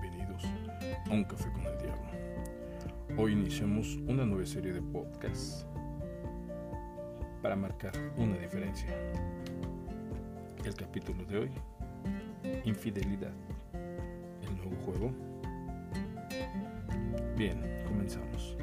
bienvenidos 0.00 0.44
a 1.08 1.12
Un 1.12 1.24
Café 1.24 1.50
con 1.52 1.64
el 1.64 1.78
Diablo. 1.78 2.10
Hoy 3.16 3.32
iniciamos 3.32 3.96
una 4.06 4.26
nueva 4.26 4.44
serie 4.44 4.72
de 4.72 4.82
podcasts 4.82 5.66
para 7.42 7.56
marcar 7.56 7.92
una 8.16 8.36
diferencia. 8.36 8.88
El 10.64 10.74
capítulo 10.74 11.24
de 11.24 11.38
hoy, 11.38 11.50
Infidelidad, 12.64 13.32
el 14.42 14.56
nuevo 14.56 14.76
juego. 14.84 15.12
Bien, 17.36 17.84
comenzamos. 17.86 18.56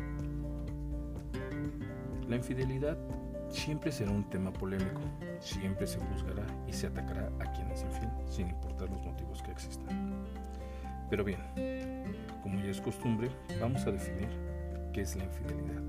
La 2.27 2.35
infidelidad 2.35 2.97
siempre 3.49 3.91
será 3.91 4.11
un 4.11 4.29
tema 4.29 4.51
polémico, 4.51 5.01
siempre 5.39 5.87
se 5.87 5.99
juzgará 5.99 6.45
y 6.67 6.73
se 6.73 6.87
atacará 6.87 7.31
a 7.39 7.51
quien 7.53 7.71
es 7.71 7.83
infiel, 7.83 8.09
sin 8.27 8.49
importar 8.49 8.89
los 8.89 9.01
motivos 9.01 9.41
que 9.41 9.51
existan. 9.51 10.23
Pero 11.13 11.25
bien, 11.25 11.37
como 12.41 12.59
ya 12.59 12.71
es 12.71 12.81
costumbre, 12.81 13.29
vamos 13.61 13.85
a 13.85 13.91
definir 13.91 14.29
qué 14.93 15.01
es 15.01 15.15
la 15.15 15.25
infidelidad. 15.25 15.83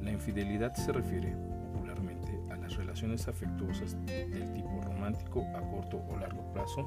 La 0.00 0.12
infidelidad 0.12 0.72
se 0.74 0.92
refiere 0.92 1.34
popularmente 1.72 2.38
a 2.48 2.54
las 2.54 2.76
relaciones 2.76 3.26
afectuosas 3.26 3.96
del 4.06 4.52
tipo 4.52 4.82
romántico 4.82 5.44
a 5.56 5.60
corto 5.62 6.00
o 6.08 6.16
largo 6.16 6.44
plazo, 6.52 6.86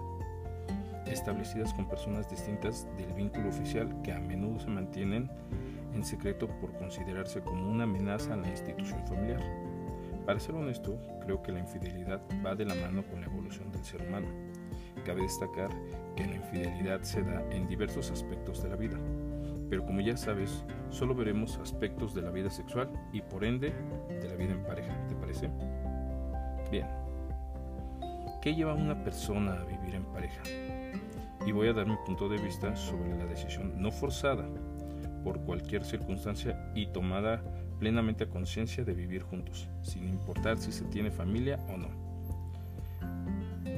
establecidas 1.06 1.74
con 1.74 1.90
personas 1.90 2.30
distintas 2.30 2.88
del 2.96 3.12
vínculo 3.12 3.50
oficial 3.50 3.94
que 4.04 4.14
a 4.14 4.22
menudo 4.22 4.62
se 4.62 4.70
mantienen 4.70 5.30
en 5.94 6.06
secreto 6.06 6.48
por 6.48 6.72
considerarse 6.78 7.42
como 7.42 7.70
una 7.70 7.84
amenaza 7.84 8.36
a 8.36 8.38
la 8.38 8.48
institución 8.48 9.06
familiar. 9.06 9.44
Para 10.26 10.40
ser 10.40 10.56
honesto, 10.56 10.98
creo 11.26 11.44
que 11.44 11.52
la 11.52 11.60
infidelidad 11.60 12.22
va 12.46 12.56
de 12.56 12.64
la 12.64 12.76
mano 12.76 13.04
con 13.04 13.20
la 13.20 13.28
evolución 13.28 13.70
del 13.74 13.84
ser 13.84 14.02
humano. 14.02 14.30
Cabe 15.04 15.24
destacar 15.24 15.72
que 16.16 16.26
la 16.26 16.36
infidelidad 16.36 17.02
se 17.02 17.24
da 17.24 17.44
en 17.52 17.68
diversos 17.68 18.12
aspectos 18.12 18.62
de 18.64 18.70
la 18.70 18.76
vida, 18.76 18.98
pero 19.70 19.86
como 19.86 20.02
ya 20.02 20.16
sabes, 20.16 20.64
solo 20.90 21.16
veremos 21.16 21.58
aspectos 21.58 22.14
de 22.14 22.22
la 22.22 22.30
vida 22.30 22.50
sexual 22.50 22.90
y 23.12 23.22
por 23.22 23.44
ende 23.44 23.74
de 24.10 24.30
la 24.30 24.36
vida 24.36 24.52
en 24.52 24.64
pareja, 24.64 24.96
¿te 25.08 25.16
parece? 25.16 25.50
Bien, 26.70 26.88
¿qué 28.42 28.54
lleva 28.54 28.74
a 28.74 28.76
una 28.76 29.04
persona 29.04 29.54
a 29.54 29.66
vivir 29.66 29.96
en 29.96 30.06
pareja? 30.06 30.44
Y 31.46 31.52
voy 31.52 31.68
a 31.68 31.74
dar 31.74 31.88
mi 31.88 31.96
punto 32.06 32.30
de 32.30 32.38
vista 32.38 32.76
sobre 32.76 33.18
la 33.18 33.26
decisión 33.26 33.74
no 33.82 33.92
forzada 33.92 34.48
por 35.24 35.42
cualquier 35.42 35.84
circunstancia 35.84 36.72
y 36.76 36.88
tomada 36.88 37.42
plenamente 37.80 38.26
a 38.26 38.30
conciencia 38.30 38.84
de 38.84 38.94
vivir 38.94 39.24
juntos, 39.24 39.68
sin 39.82 40.08
importar 40.08 40.58
si 40.58 40.72
se 40.72 40.86
tiene 40.86 41.12
familia 41.12 41.60
o 41.68 41.78
no. 41.78 41.90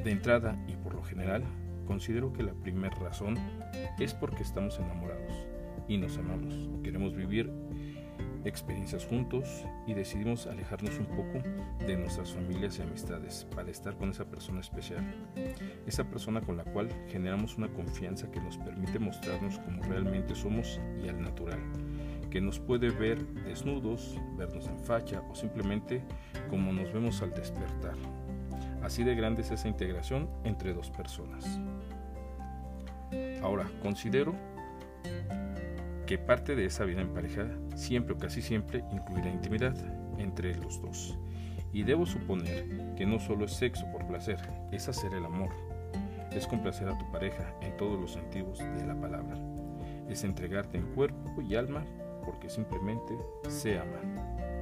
De 0.04 0.12
entrada 0.12 0.56
y 0.68 0.76
por 0.76 0.94
lo 0.94 1.04
general, 1.04 1.44
considero 1.86 2.34
que 2.34 2.44
la 2.44 2.54
primera 2.54 2.96
razón 2.96 3.38
es 4.00 4.14
porque 4.14 4.44
estamos 4.44 4.80
enamorados 4.80 5.34
y 5.88 5.98
nos 5.98 6.18
amamos, 6.18 6.70
queremos 6.84 7.16
vivir 7.16 7.52
experiencias 8.44 9.06
juntos 9.06 9.66
y 9.88 9.94
decidimos 9.94 10.46
alejarnos 10.46 11.00
un 11.00 11.06
poco 11.08 11.42
de 11.86 11.98
nuestras 11.98 12.32
familias 12.32 12.78
y 12.78 12.84
amistades 12.84 13.48
para 13.56 13.72
estar 13.72 13.98
con 13.98 14.12
esa 14.12 14.26
persona 14.26 14.60
especial, 14.60 15.04
esa 15.88 16.04
persona 16.04 16.42
con 16.42 16.58
la 16.58 16.64
cual 16.64 16.90
generamos 17.08 17.58
una 17.58 17.68
confianza 17.70 18.30
que 18.32 18.40
nos 18.40 18.58
permite 18.58 19.00
mostrarnos 19.00 19.58
como 19.60 19.82
realmente 19.84 20.36
somos 20.36 20.80
y 21.04 21.10
al 21.10 21.22
natural 21.22 21.60
que 22.36 22.42
nos 22.42 22.60
puede 22.60 22.90
ver 22.90 23.26
desnudos, 23.46 24.20
vernos 24.38 24.68
en 24.68 24.78
facha 24.80 25.24
o 25.32 25.36
simplemente 25.36 26.04
como 26.50 26.74
nos 26.74 26.92
vemos 26.92 27.22
al 27.22 27.34
despertar. 27.34 27.96
Así 28.84 29.06
de 29.06 29.16
grande 29.16 29.42
es 29.42 29.52
esa 29.52 29.70
integración 29.70 30.30
entre 30.44 30.74
dos 30.74 30.90
personas. 30.90 31.46
Ahora, 33.46 33.70
considero 33.84 34.34
que 36.08 36.18
parte 36.18 36.56
de 36.56 36.66
esa 36.66 36.84
vida 36.84 37.02
en 37.02 37.14
pareja 37.14 37.46
siempre 37.76 38.16
o 38.16 38.18
casi 38.18 38.42
siempre 38.42 38.84
incluirá 38.92 39.30
intimidad 39.30 39.76
entre 40.18 40.56
los 40.56 40.82
dos. 40.82 41.16
Y 41.72 41.84
debo 41.84 42.08
suponer 42.08 42.96
que 42.98 43.06
no 43.06 43.20
solo 43.20 43.46
es 43.46 43.54
sexo 43.54 43.86
por 43.92 44.08
placer, 44.08 44.40
es 44.72 44.90
hacer 44.90 45.14
el 45.14 45.26
amor, 45.26 45.52
es 46.32 46.48
complacer 46.48 46.90
a 46.90 46.98
tu 46.98 47.12
pareja 47.12 47.54
en 47.62 47.78
todos 47.78 48.00
los 48.02 48.14
sentidos 48.14 48.58
de 48.58 48.88
la 48.88 49.00
palabra, 49.00 49.38
es 50.10 50.24
entregarte 50.24 50.80
en 50.80 50.88
cuerpo 50.96 51.40
y 51.40 51.54
alma 51.54 51.86
porque 52.26 52.50
simplemente 52.50 53.14
se 53.48 53.78
aman. 53.78 54.56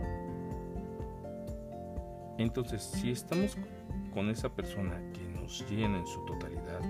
Entonces, 2.38 2.84
si 2.84 3.12
estamos 3.12 3.58
con 4.14 4.30
esa 4.30 4.50
persona 4.54 5.00
que 5.14 5.24
nos 5.40 5.66
llena 5.70 6.00
en 6.00 6.06
su 6.06 6.26
totalidad, 6.26 6.82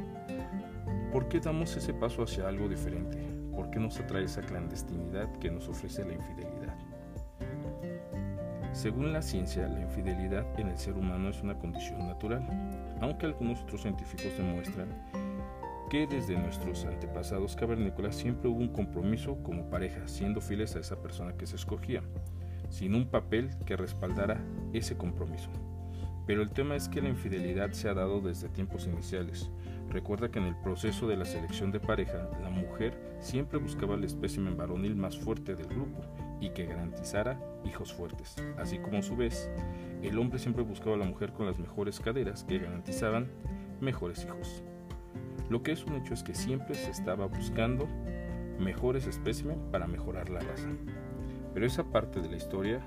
¿por 1.13 1.29
qué 1.29 1.39
damos 1.39 1.77
ese 1.77 1.93
paso 1.93 2.23
hacia 2.23 2.47
algo 2.47 2.67
diferente? 2.67 3.19
¿Por 3.55 3.69
qué 3.69 3.79
nos 3.79 3.99
atrae 3.99 4.23
esa 4.23 4.41
clandestinidad 4.41 5.31
que 5.33 5.51
nos 5.51 5.69
ofrece 5.69 6.03
la 6.03 6.13
infidelidad? 6.13 6.75
Según 8.71 9.13
la 9.13 9.21
ciencia, 9.21 9.67
la 9.67 9.81
infidelidad 9.81 10.59
en 10.59 10.69
el 10.69 10.77
ser 10.79 10.95
humano 10.95 11.29
es 11.29 11.39
una 11.43 11.59
condición 11.59 12.07
natural, 12.07 12.43
aunque 12.99 13.27
algunos 13.27 13.61
otros 13.61 13.83
científicos 13.83 14.35
demuestran 14.35 14.89
que 15.91 16.07
desde 16.07 16.35
nuestros 16.35 16.83
antepasados 16.85 17.55
cavernícolas 17.55 18.15
siempre 18.15 18.49
hubo 18.49 18.59
un 18.59 18.73
compromiso 18.73 19.37
como 19.43 19.69
pareja, 19.69 20.07
siendo 20.07 20.41
fieles 20.41 20.75
a 20.75 20.79
esa 20.79 20.99
persona 20.99 21.33
que 21.37 21.45
se 21.45 21.57
escogía, 21.57 22.01
sin 22.69 22.95
un 22.95 23.05
papel 23.05 23.51
que 23.67 23.77
respaldara 23.77 24.43
ese 24.73 24.97
compromiso. 24.97 25.51
Pero 26.25 26.41
el 26.41 26.49
tema 26.49 26.75
es 26.75 26.89
que 26.89 27.03
la 27.03 27.09
infidelidad 27.09 27.73
se 27.73 27.89
ha 27.89 27.93
dado 27.93 28.21
desde 28.21 28.49
tiempos 28.49 28.87
iniciales. 28.87 29.51
Recuerda 29.89 30.29
que 30.29 30.39
en 30.39 30.45
el 30.45 30.55
proceso 30.55 31.07
de 31.07 31.17
la 31.17 31.25
selección 31.25 31.71
de 31.71 31.79
pareja, 31.79 32.29
la 32.41 32.49
mujer 32.49 32.97
siempre 33.19 33.59
buscaba 33.59 33.95
el 33.95 34.03
espécimen 34.03 34.57
varonil 34.57 34.95
más 34.95 35.17
fuerte 35.17 35.55
del 35.55 35.67
grupo 35.67 36.01
y 36.39 36.49
que 36.49 36.65
garantizara 36.65 37.39
hijos 37.63 37.93
fuertes, 37.93 38.35
así 38.57 38.79
como 38.79 38.97
a 38.97 39.01
su 39.03 39.15
vez, 39.15 39.49
el 40.01 40.17
hombre 40.17 40.39
siempre 40.39 40.63
buscaba 40.63 40.95
a 40.95 40.99
la 40.99 41.05
mujer 41.05 41.31
con 41.31 41.45
las 41.45 41.59
mejores 41.59 41.99
caderas 41.99 42.43
que 42.43 42.59
garantizaban 42.59 43.29
mejores 43.79 44.25
hijos. 44.25 44.63
Lo 45.49 45.61
que 45.61 45.71
es 45.71 45.85
un 45.85 45.95
hecho 45.95 46.13
es 46.13 46.23
que 46.23 46.33
siempre 46.33 46.75
se 46.75 46.91
estaba 46.91 47.25
buscando 47.27 47.87
mejores 48.59 49.07
espécimen 49.07 49.59
para 49.71 49.87
mejorar 49.87 50.29
la 50.29 50.39
raza. 50.39 50.69
Pero 51.53 51.65
esa 51.65 51.83
parte 51.83 52.19
de 52.21 52.29
la 52.29 52.37
historia 52.37 52.81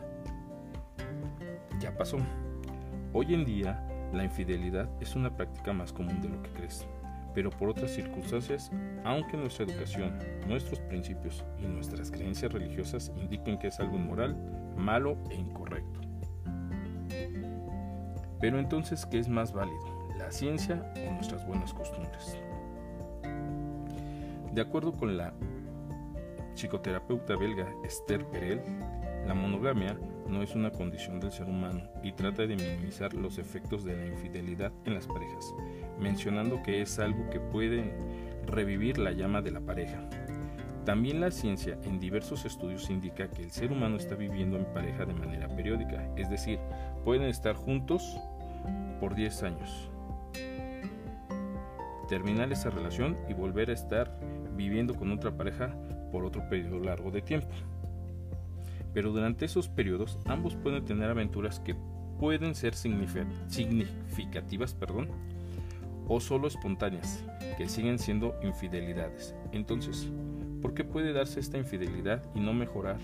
ya 1.79 1.97
pasó. 1.97 2.19
Hoy 3.13 3.35
en 3.35 3.45
día 3.45 3.87
la 4.13 4.25
infidelidad 4.25 4.89
es 5.01 5.17
una 5.17 5.37
práctica 5.37 5.73
más 5.73 5.93
común 5.93 6.21
de 6.21 6.29
lo 6.29 6.43
que 6.43 6.51
crees, 6.51 6.87
pero 7.35 7.51
por 7.51 7.69
otras 7.69 7.91
circunstancias, 7.91 8.71
aunque 9.05 9.37
nuestra 9.37 9.67
educación, 9.67 10.19
nuestros 10.47 10.81
principios 10.81 11.45
y 11.59 11.67
nuestras 11.67 12.11
creencias 12.11 12.53
religiosas 12.53 13.13
indiquen 13.17 13.59
que 13.59 13.69
es 13.69 13.79
algo 13.81 13.97
inmoral, 13.97 14.37
malo 14.77 15.19
e 15.31 15.35
incorrecto. 15.35 16.01
Pero 18.41 18.59
entonces, 18.59 19.05
¿qué 19.07 19.19
es 19.19 19.29
más 19.29 19.53
válido? 19.53 20.09
¿La 20.19 20.31
ciencia 20.31 20.93
o 21.07 21.13
nuestras 21.13 21.47
buenas 21.47 21.73
costumbres? 21.75 22.39
De 24.53 24.61
acuerdo 24.63 24.93
con 24.93 25.17
la 25.17 25.35
psicoterapeuta 26.55 27.37
belga 27.37 27.67
Esther 27.85 28.25
Perel, 28.27 28.63
la 29.27 29.35
monogamia 29.35 29.99
no 30.29 30.43
es 30.43 30.55
una 30.55 30.71
condición 30.71 31.21
del 31.21 31.33
ser 31.33 31.47
humano 31.47 31.83
y 32.03 32.13
trata 32.13 32.47
de 32.47 32.57
minimizar 32.57 33.15
los 33.15 33.39
efectos 33.39 33.85
de 33.85 33.97
la 33.97 34.07
infidelidad 34.07 34.73
en 34.85 34.95
las 34.95 35.07
parejas, 35.07 35.55
mencionando 35.99 36.63
que 36.63 36.83
es 36.83 36.99
algo 36.99 37.29
que 37.31 37.41
puede 37.41 37.93
revivir 38.47 38.99
la 38.99 39.13
llama 39.13 39.43
de 39.43 39.51
la 39.51 39.61
pareja. 39.61 40.09
También 40.85 41.21
la 41.21 41.33
ciencia 41.33 41.77
en 41.83 41.99
diversos 41.99 42.45
estudios 42.45 42.91
indica 42.91 43.29
que 43.29 43.43
el 43.43 43.51
ser 43.51 43.73
humano 43.73 43.97
está 43.97 44.15
viviendo 44.15 44.57
en 44.57 44.67
pareja 44.67 45.05
de 45.05 45.15
manera 45.15 45.49
periódica, 45.49 46.09
es 46.17 46.31
decir, 46.31 46.61
pueden 47.05 47.25
estar 47.29 47.57
juntos 47.57 48.17
por 49.01 49.15
10 49.15 49.43
años, 49.43 49.91
terminar 52.09 52.53
esa 52.53 52.71
relación 52.71 53.17
y 53.29 53.35
volver 53.35 53.71
a 53.71 53.73
estar 53.73 54.17
viviendo 54.55 54.95
con 54.95 55.11
otra 55.11 55.37
pareja 55.37 55.75
por 56.13 56.25
otro 56.25 56.49
periodo 56.49 56.79
largo 56.79 57.11
de 57.11 57.21
tiempo. 57.21 57.49
Pero 58.97 59.13
durante 59.13 59.45
esos 59.45 59.69
periodos 59.69 60.19
ambos 60.25 60.55
pueden 60.55 60.83
tener 60.87 61.11
aventuras 61.11 61.61
que 61.61 61.77
pueden 62.19 62.55
ser 62.55 62.75
significativas 62.75 64.73
perdón, 64.73 65.11
o 66.09 66.19
solo 66.19 66.49
espontáneas, 66.49 67.23
que 67.59 67.69
siguen 67.69 67.99
siendo 67.99 68.35
infidelidades. 68.43 69.35
Entonces, 69.53 70.11
¿por 70.63 70.73
qué 70.73 70.83
puede 70.83 71.13
darse 71.13 71.41
esta 71.41 71.59
infidelidad 71.59 72.25
y 72.35 72.41
no 72.41 72.55
mejorar 72.55 72.97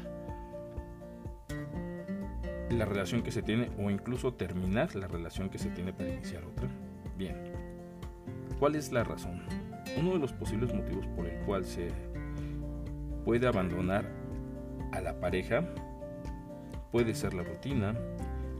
la 2.70 2.86
relación 2.86 3.22
que 3.22 3.30
se 3.30 3.42
tiene 3.42 3.68
o 3.78 3.90
incluso 3.90 4.32
terminar 4.32 4.94
la 4.94 5.08
relación 5.08 5.50
que 5.50 5.58
se 5.58 5.68
tiene 5.68 5.92
para 5.92 6.08
iniciar 6.08 6.42
otra? 6.42 6.70
Bien, 7.18 7.36
¿cuál 8.58 8.76
es 8.76 8.92
la 8.92 9.04
razón? 9.04 9.42
Uno 9.98 10.14
de 10.14 10.20
los 10.20 10.32
posibles 10.32 10.72
motivos 10.72 11.06
por 11.08 11.26
el 11.26 11.38
cual 11.44 11.66
se 11.66 11.90
puede 13.26 13.46
abandonar 13.46 14.21
a 14.90 15.00
la 15.00 15.20
pareja 15.20 15.64
puede 16.90 17.14
ser 17.14 17.34
la 17.34 17.42
rutina, 17.42 17.94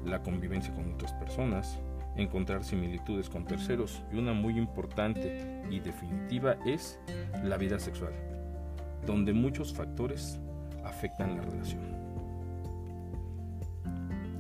la 0.04 0.22
convivencia 0.22 0.74
con 0.74 0.94
otras 0.94 1.12
personas, 1.14 1.78
encontrar 2.16 2.64
similitudes 2.64 3.28
con 3.28 3.44
terceros 3.44 4.02
y 4.12 4.19
una 4.19 4.32
muy 4.32 4.58
importante 4.58 5.62
y 5.70 5.80
definitiva 5.80 6.56
es 6.66 6.98
la 7.42 7.56
vida 7.56 7.78
sexual, 7.78 8.12
donde 9.06 9.32
muchos 9.32 9.72
factores 9.72 10.38
afectan 10.84 11.36
la 11.36 11.42
relación. 11.42 11.82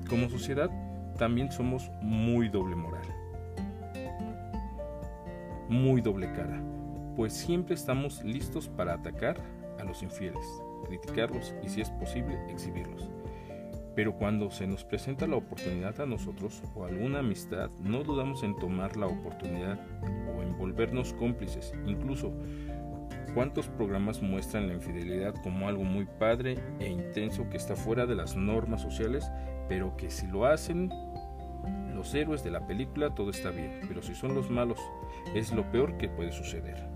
Como 0.08 0.28
sociedad 0.28 0.70
también 1.18 1.50
somos 1.50 1.90
muy 2.00 2.48
doble 2.48 2.76
moral, 2.76 3.06
muy 5.68 6.00
doble 6.00 6.32
cara, 6.32 6.60
pues 7.16 7.32
siempre 7.32 7.74
estamos 7.74 8.22
listos 8.24 8.68
para 8.68 8.94
atacar 8.94 9.36
a 9.80 9.84
los 9.84 10.02
infieles, 10.02 10.44
criticarlos 10.98 11.54
y 11.62 11.68
si 11.68 11.80
es 11.80 11.90
posible 11.90 12.38
exhibirlos. 12.50 13.08
Pero 13.94 14.16
cuando 14.16 14.50
se 14.50 14.66
nos 14.66 14.84
presenta 14.84 15.26
la 15.26 15.36
oportunidad 15.36 16.00
a 16.00 16.06
nosotros 16.06 16.62
o 16.74 16.84
alguna 16.84 17.20
amistad, 17.20 17.70
no 17.80 18.02
dudamos 18.02 18.42
en 18.42 18.56
tomar 18.56 18.96
la 18.96 19.06
oportunidad 19.06 19.78
o 20.36 20.42
en 20.42 20.56
volvernos 20.56 21.12
cómplices. 21.14 21.74
Incluso, 21.86 22.32
¿cuántos 23.34 23.68
programas 23.68 24.22
muestran 24.22 24.68
la 24.68 24.74
infidelidad 24.74 25.34
como 25.42 25.68
algo 25.68 25.84
muy 25.84 26.06
padre 26.06 26.58
e 26.78 26.88
intenso 26.88 27.48
que 27.50 27.58
está 27.58 27.76
fuera 27.76 28.06
de 28.06 28.14
las 28.14 28.36
normas 28.36 28.80
sociales, 28.80 29.30
pero 29.68 29.96
que 29.96 30.10
si 30.10 30.26
lo 30.26 30.46
hacen 30.46 30.90
los 31.94 32.14
héroes 32.14 32.42
de 32.42 32.50
la 32.50 32.66
película 32.66 33.14
todo 33.14 33.30
está 33.30 33.50
bien, 33.50 33.80
pero 33.86 34.02
si 34.02 34.14
son 34.14 34.34
los 34.34 34.50
malos 34.50 34.78
es 35.34 35.52
lo 35.52 35.70
peor 35.70 35.98
que 35.98 36.08
puede 36.08 36.32
suceder. 36.32 36.91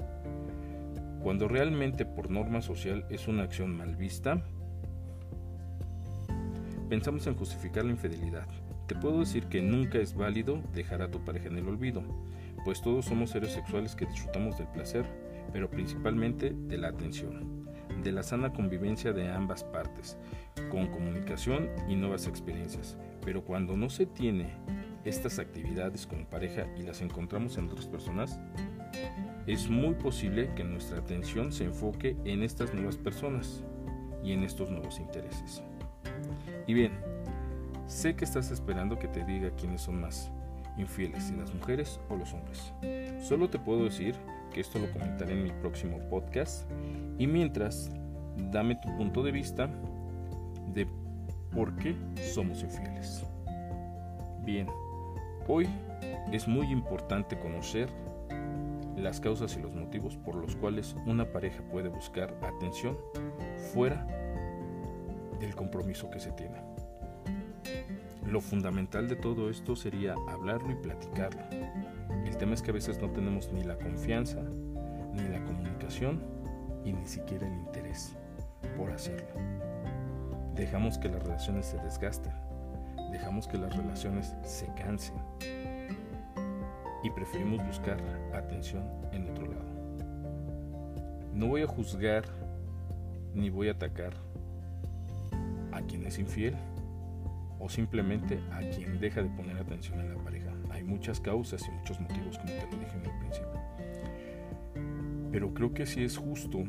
Cuando 1.26 1.48
realmente 1.48 2.06
por 2.06 2.30
norma 2.30 2.62
social 2.62 3.04
es 3.10 3.26
una 3.26 3.42
acción 3.42 3.76
mal 3.76 3.96
vista, 3.96 4.44
pensamos 6.88 7.26
en 7.26 7.34
justificar 7.34 7.84
la 7.84 7.90
infidelidad. 7.90 8.46
Te 8.86 8.94
puedo 8.94 9.18
decir 9.18 9.46
que 9.46 9.60
nunca 9.60 9.98
es 9.98 10.14
válido 10.14 10.62
dejar 10.72 11.02
a 11.02 11.10
tu 11.10 11.24
pareja 11.24 11.48
en 11.48 11.58
el 11.58 11.66
olvido, 11.66 12.04
pues 12.64 12.80
todos 12.80 13.06
somos 13.06 13.30
seres 13.30 13.50
sexuales 13.50 13.96
que 13.96 14.06
disfrutamos 14.06 14.56
del 14.56 14.68
placer, 14.68 15.04
pero 15.52 15.68
principalmente 15.68 16.54
de 16.54 16.78
la 16.78 16.90
atención, 16.90 17.66
de 18.04 18.12
la 18.12 18.22
sana 18.22 18.52
convivencia 18.52 19.12
de 19.12 19.28
ambas 19.28 19.64
partes, 19.64 20.16
con 20.70 20.86
comunicación 20.86 21.70
y 21.88 21.96
nuevas 21.96 22.28
experiencias. 22.28 22.96
Pero 23.24 23.44
cuando 23.44 23.76
no 23.76 23.90
se 23.90 24.06
tiene 24.06 24.52
estas 25.04 25.40
actividades 25.40 26.06
como 26.06 26.24
pareja 26.30 26.68
y 26.78 26.84
las 26.84 27.00
encontramos 27.00 27.58
en 27.58 27.68
otras 27.68 27.88
personas, 27.88 28.38
es 29.46 29.70
muy 29.70 29.94
posible 29.94 30.50
que 30.54 30.64
nuestra 30.64 30.98
atención 30.98 31.52
se 31.52 31.64
enfoque 31.64 32.16
en 32.24 32.42
estas 32.42 32.74
nuevas 32.74 32.96
personas 32.96 33.62
y 34.22 34.32
en 34.32 34.42
estos 34.42 34.70
nuevos 34.70 34.98
intereses. 34.98 35.62
Y 36.66 36.74
bien, 36.74 36.92
sé 37.86 38.16
que 38.16 38.24
estás 38.24 38.50
esperando 38.50 38.98
que 38.98 39.08
te 39.08 39.24
diga 39.24 39.50
quiénes 39.50 39.82
son 39.82 40.00
más 40.00 40.30
infieles, 40.76 41.24
si 41.24 41.36
las 41.36 41.54
mujeres 41.54 42.00
o 42.08 42.16
los 42.16 42.32
hombres. 42.32 42.72
Solo 43.22 43.48
te 43.48 43.58
puedo 43.58 43.84
decir 43.84 44.16
que 44.52 44.60
esto 44.60 44.78
lo 44.78 44.90
comentaré 44.92 45.32
en 45.32 45.44
mi 45.44 45.50
próximo 45.50 45.98
podcast 46.10 46.68
y 47.18 47.26
mientras, 47.26 47.90
dame 48.50 48.74
tu 48.76 48.94
punto 48.96 49.22
de 49.22 49.30
vista 49.30 49.70
de 50.74 50.88
por 51.52 51.74
qué 51.76 51.94
somos 52.34 52.62
infieles. 52.62 53.24
Bien, 54.44 54.66
hoy 55.46 55.68
es 56.32 56.48
muy 56.48 56.66
importante 56.66 57.38
conocer 57.38 57.88
las 58.96 59.20
causas 59.20 59.56
y 59.56 59.60
los 59.60 59.74
motivos 59.74 60.16
por 60.16 60.34
los 60.36 60.56
cuales 60.56 60.96
una 61.06 61.30
pareja 61.30 61.62
puede 61.70 61.88
buscar 61.88 62.34
atención 62.42 62.96
fuera 63.72 64.06
del 65.38 65.54
compromiso 65.54 66.10
que 66.10 66.18
se 66.18 66.32
tiene. 66.32 66.56
Lo 68.26 68.40
fundamental 68.40 69.08
de 69.08 69.16
todo 69.16 69.50
esto 69.50 69.76
sería 69.76 70.14
hablarlo 70.28 70.72
y 70.72 70.74
platicarlo. 70.76 71.42
El 72.24 72.36
tema 72.36 72.54
es 72.54 72.62
que 72.62 72.70
a 72.70 72.74
veces 72.74 73.00
no 73.00 73.10
tenemos 73.10 73.52
ni 73.52 73.62
la 73.62 73.76
confianza, 73.76 74.42
ni 75.12 75.28
la 75.28 75.44
comunicación 75.44 76.22
y 76.84 76.92
ni 76.92 77.06
siquiera 77.06 77.46
el 77.46 77.54
interés 77.54 78.16
por 78.76 78.90
hacerlo. 78.90 79.28
Dejamos 80.54 80.98
que 80.98 81.08
las 81.08 81.22
relaciones 81.22 81.66
se 81.66 81.78
desgasten, 81.78 82.32
dejamos 83.12 83.46
que 83.46 83.58
las 83.58 83.76
relaciones 83.76 84.34
se 84.42 84.66
cansen 84.74 85.14
y 87.06 87.10
preferimos 87.10 87.64
buscar 87.64 87.98
atención 88.34 88.82
en 89.12 89.30
otro 89.30 89.46
lado. 89.46 89.64
No 91.32 91.46
voy 91.46 91.62
a 91.62 91.66
juzgar 91.66 92.24
ni 93.32 93.48
voy 93.48 93.68
a 93.68 93.72
atacar 93.72 94.12
a 95.70 95.82
quien 95.82 96.04
es 96.04 96.18
infiel 96.18 96.56
o 97.60 97.68
simplemente 97.68 98.40
a 98.50 98.58
quien 98.58 98.98
deja 98.98 99.22
de 99.22 99.28
poner 99.30 99.56
atención 99.56 100.00
en 100.00 100.16
la 100.16 100.24
pareja. 100.24 100.50
Hay 100.70 100.82
muchas 100.82 101.20
causas 101.20 101.62
y 101.68 101.70
muchos 101.70 102.00
motivos, 102.00 102.38
como 102.38 102.52
te 102.52 102.66
lo 102.72 102.78
dije 102.78 102.96
en 102.96 103.06
el 103.06 103.18
principio. 103.20 103.60
Pero 105.30 105.54
creo 105.54 105.72
que 105.72 105.86
sí 105.86 106.02
es 106.02 106.16
justo 106.16 106.64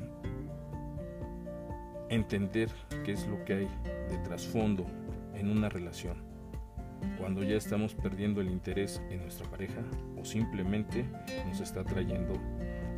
entender 2.09 2.69
qué 3.03 3.13
es 3.13 3.25
lo 3.25 3.43
que 3.43 3.53
hay 3.53 3.67
de 4.09 4.17
trasfondo 4.23 4.85
en 5.33 5.49
una 5.49 5.67
relación. 5.67 6.26
Cuando 7.17 7.43
ya 7.43 7.55
estamos 7.55 7.93
perdiendo 7.93 8.41
el 8.41 8.49
interés 8.49 9.01
en 9.09 9.21
nuestra 9.21 9.49
pareja 9.49 9.81
o 10.19 10.25
simplemente 10.25 11.05
nos 11.47 11.59
está 11.59 11.83
trayendo 11.83 12.33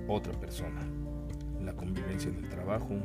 otra 0.08 0.34
persona. 0.34 0.82
La 1.62 1.74
convivencia 1.74 2.30
en 2.30 2.38
el 2.38 2.50
trabajo, 2.50 2.96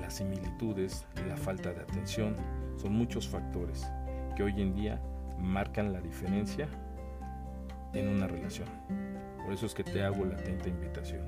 las 0.00 0.14
similitudes, 0.14 1.06
la 1.28 1.36
falta 1.36 1.72
de 1.72 1.80
atención, 1.80 2.36
son 2.76 2.92
muchos 2.94 3.28
factores 3.28 3.86
que 4.36 4.42
hoy 4.42 4.60
en 4.60 4.74
día 4.74 5.00
marcan 5.38 5.92
la 5.92 6.00
diferencia 6.00 6.68
en 7.92 8.08
una 8.08 8.26
relación. 8.26 8.68
Por 9.44 9.52
eso 9.52 9.66
es 9.66 9.74
que 9.74 9.84
te 9.84 10.02
hago 10.02 10.24
la 10.24 10.36
atenta 10.36 10.68
invitación 10.68 11.22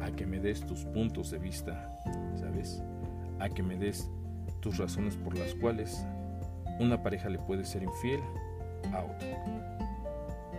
a 0.00 0.10
que 0.10 0.26
me 0.26 0.40
des 0.40 0.64
tus 0.66 0.84
puntos 0.84 1.30
de 1.30 1.38
vista, 1.38 1.98
¿sabes? 2.34 2.82
A 3.38 3.48
que 3.48 3.62
me 3.62 3.76
des 3.76 4.10
tus 4.60 4.78
razones 4.78 5.16
por 5.16 5.36
las 5.36 5.54
cuales 5.54 6.06
una 6.78 7.02
pareja 7.02 7.28
le 7.28 7.38
puede 7.38 7.64
ser 7.64 7.82
infiel 7.82 8.20
a 8.92 9.04
otro. 9.04 9.28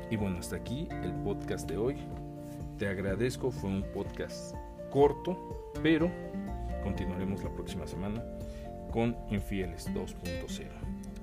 Y 0.10 0.15
bueno, 0.15 0.38
hasta 0.39 0.56
aquí 0.56 0.88
el 1.04 1.13
podcast 1.24 1.68
de 1.69 1.77
hoy. 1.77 1.98
Te 2.77 2.88
agradezco, 2.88 3.51
fue 3.51 3.69
un 3.69 3.83
podcast 3.94 4.56
corto, 4.92 5.71
pero 5.81 6.12
continuaremos 6.83 7.44
la 7.44 7.50
próxima 7.50 7.88
semana 7.88 8.24
con 8.92 9.15
Infieles 9.30 9.89
2.0. 9.94 10.68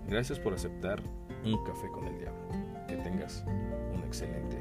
Gracias 0.08 0.38
por 0.38 0.54
aceptar 0.54 1.00
un 1.44 1.64
café 1.64 1.88
con 1.92 2.06
el 2.06 2.18
diablo. 2.18 2.48
Que 2.88 2.96
tengas 2.96 3.44
un 3.94 4.02
excelente 4.04 4.56